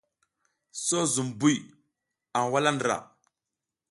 [0.85, 1.55] So zum buy
[2.37, 2.97] a wuzla ndra.